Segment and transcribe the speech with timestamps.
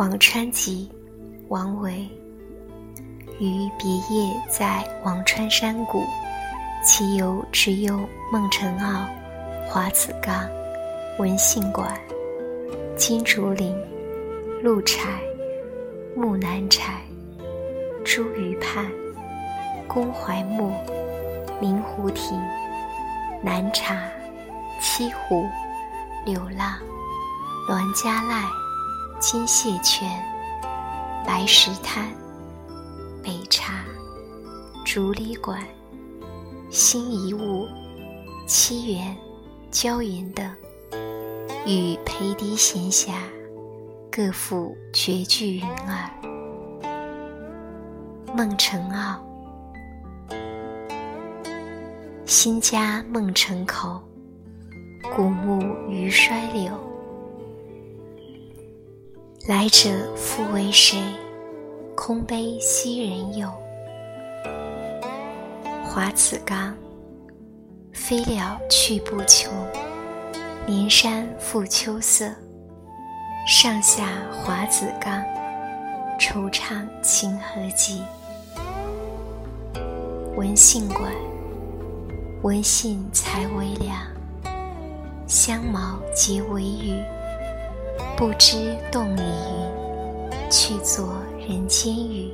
[0.00, 0.90] 辋川集，
[1.48, 2.08] 王维。
[3.38, 6.06] 于别业在辋川山谷，
[6.82, 8.00] 其游只有
[8.32, 9.06] 孟城坳、
[9.68, 10.48] 华子冈、
[11.18, 12.00] 文信馆、
[12.96, 13.76] 金竹林、
[14.62, 15.20] 鹿柴、
[16.16, 17.02] 木南柴、
[18.02, 18.90] 茱萸畔、
[19.86, 20.72] 公槐木、
[21.60, 22.40] 明湖亭、
[23.42, 24.08] 南茶、
[24.80, 25.44] 西湖、
[26.24, 26.78] 流浪、
[27.68, 28.48] 栾家赖、
[29.20, 30.08] 金蟹泉、
[31.26, 32.10] 白石滩。
[33.22, 33.84] 北茶、
[34.82, 35.62] 竹里馆、
[36.70, 37.68] 新遗物、
[38.46, 39.14] 七园、
[39.70, 40.50] 郊园等，
[41.66, 43.12] 与裴迪闲暇，
[44.10, 46.10] 各赋绝句云耳。
[48.34, 49.20] 孟城坳，
[52.24, 54.00] 新家孟城口，
[55.14, 56.72] 古木余衰柳。
[59.48, 61.00] 来者复为谁？
[61.96, 63.50] 空悲昔人有，
[65.82, 66.74] 华子冈。
[67.90, 69.50] 飞鸟去不穷，
[70.66, 72.30] 连山复秋色。
[73.46, 75.24] 上下华子冈，
[76.18, 78.02] 惆怅清河寂。
[80.36, 81.10] 文信馆，
[82.42, 83.96] 文信才为凉，
[85.26, 87.02] 香茅皆为玉，
[88.20, 91.08] 不知洞里云，去作。
[91.48, 92.30] 人间雨，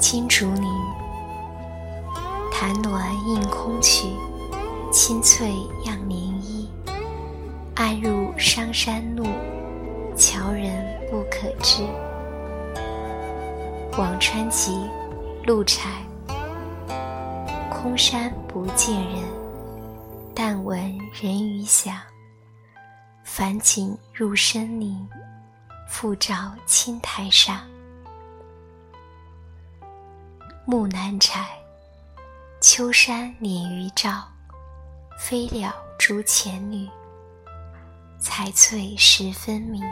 [0.00, 0.64] 金竹林，
[2.50, 4.08] 潭暖映空曲，
[4.90, 5.48] 清翠
[5.84, 6.66] 漾涟漪。
[7.76, 9.24] 暗入商山路，
[10.16, 11.84] 樵人不可知。
[13.92, 14.76] 辋川集，
[15.46, 15.88] 鹿柴。
[17.70, 19.22] 空山不见人，
[20.34, 20.76] 但闻
[21.22, 21.94] 人语响。
[23.30, 25.06] 返景入深林。
[25.86, 27.60] 复照青苔上，
[30.64, 31.46] 木南柴。
[32.60, 34.26] 秋山敛余照，
[35.18, 36.88] 飞鸟逐前缕。
[38.18, 39.84] 彩翠十分明，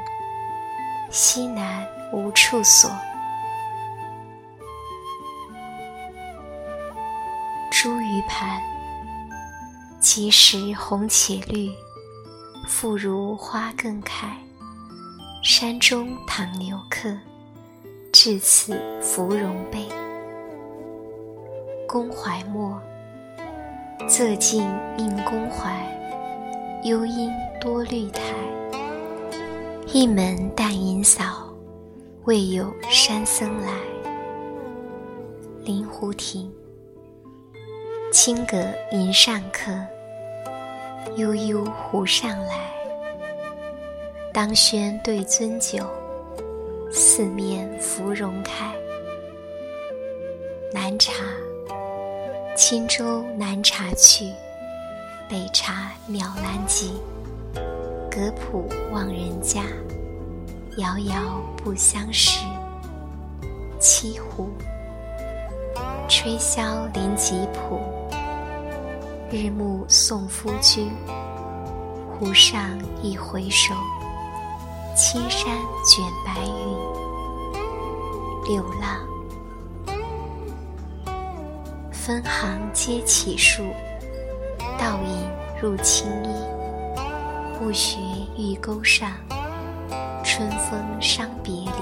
[1.10, 2.90] 西南无处所。
[7.70, 8.60] 茱萸盘，
[10.00, 11.70] 其实红且绿，
[12.66, 14.36] 复如花更开。
[15.42, 17.16] 山中唐留客，
[18.12, 19.86] 至此芙蓉被。
[21.86, 22.80] 宫怀墨，
[24.08, 24.62] 仄径
[24.98, 25.86] 映宫怀，
[26.82, 28.20] 幽阴多绿苔。
[29.86, 31.48] 一门淡影扫，
[32.24, 33.72] 未有山僧来。
[35.62, 36.52] 临湖亭，
[38.12, 38.56] 清阁
[38.90, 39.72] 迎上客，
[41.14, 42.70] 悠悠湖上来。
[44.32, 45.86] 当轩对樽酒，
[46.92, 48.70] 四面芙蓉开。
[50.72, 51.12] 南茶，
[52.54, 54.30] 轻舟南茶去，
[55.28, 57.00] 北茶渺南极。
[58.10, 59.62] 隔浦望人家，
[60.76, 62.44] 遥遥不相识。
[63.78, 64.50] 七湖，
[66.08, 67.80] 吹箫临吉浦，
[69.28, 70.88] 日暮送夫君。
[72.08, 72.60] 湖上
[73.02, 73.74] 一回首。
[74.94, 75.50] 青山
[75.84, 76.78] 卷白云，
[78.48, 79.04] 流浪。
[81.90, 83.64] 分行皆起树，
[84.78, 85.28] 倒影
[85.60, 86.28] 入青衣。
[87.58, 87.98] 不学
[88.38, 89.10] 玉钩上，
[90.22, 91.72] 春风伤别离。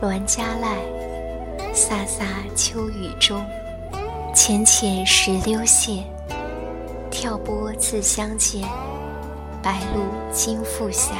[0.00, 0.76] 栾家濑，
[1.72, 3.40] 飒飒秋雨中。
[4.42, 6.02] 浅浅石榴泻，
[7.10, 8.66] 跳波自相见。
[9.62, 10.00] 白露
[10.32, 11.12] 金复下，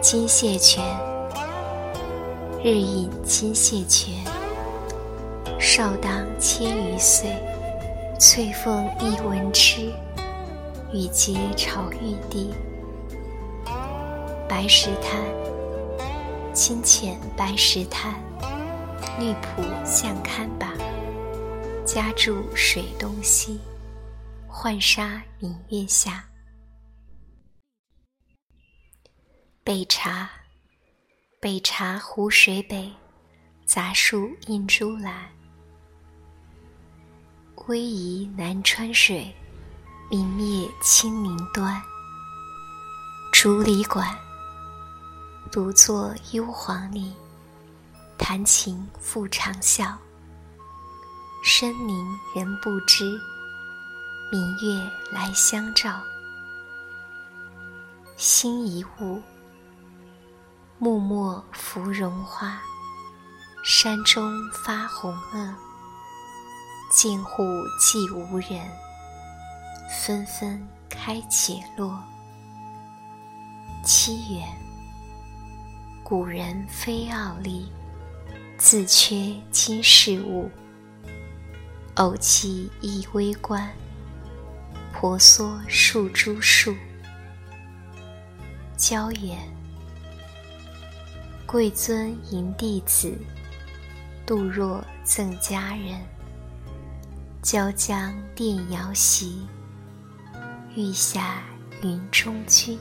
[0.00, 0.82] 金蟹泉，
[2.62, 4.14] 日饮金蟹泉。
[5.60, 7.28] 少当千余岁，
[8.18, 9.92] 翠凤一闻之，
[10.94, 12.54] 羽结巢玉帝。
[14.48, 15.20] 白石滩，
[16.54, 18.14] 清浅白石滩，
[19.18, 20.72] 绿浦向堪把，
[21.86, 23.60] 家住水东西。
[24.48, 26.24] 浣纱明月下，
[29.64, 30.30] 北茶，
[31.40, 32.90] 北茶湖水北，
[33.66, 35.28] 杂树映珠栏。
[37.56, 39.34] 逶迤南川水，
[40.10, 41.82] 明灭青林端。
[43.32, 44.16] 竹里馆，
[45.50, 47.12] 独坐幽篁里，
[48.26, 49.92] 弹琴复长啸。
[51.44, 51.94] 深林
[52.34, 53.04] 人不知。
[54.32, 56.00] 明月来相照。
[58.16, 59.20] 心一物，
[60.78, 62.58] 木末芙蓉花，
[63.62, 65.52] 山中发红萼。
[66.90, 67.42] 近户
[67.78, 68.66] 寂无人，
[70.02, 72.02] 纷纷开且落。
[73.84, 74.48] 七元，
[76.02, 77.70] 古人非傲立，
[78.56, 80.50] 自缺今世物。
[81.96, 83.70] 偶其一微观，
[84.92, 86.74] 婆娑数株树。
[88.76, 89.38] 郊远，
[91.46, 93.16] 贵尊迎弟子，
[94.26, 96.00] 杜若赠佳人。
[97.42, 99.46] 椒江殿遥席，
[100.74, 101.42] 玉下
[101.82, 102.78] 云中君。